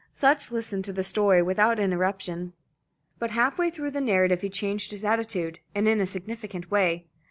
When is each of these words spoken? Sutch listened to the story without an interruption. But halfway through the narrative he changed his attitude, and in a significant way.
Sutch 0.11 0.51
listened 0.51 0.83
to 0.85 0.93
the 0.93 1.03
story 1.03 1.43
without 1.43 1.77
an 1.77 1.91
interruption. 1.93 2.53
But 3.19 3.29
halfway 3.29 3.69
through 3.69 3.91
the 3.91 4.01
narrative 4.01 4.41
he 4.41 4.49
changed 4.49 4.89
his 4.89 5.05
attitude, 5.05 5.59
and 5.75 5.87
in 5.87 6.01
a 6.01 6.07
significant 6.07 6.71
way. 6.71 7.05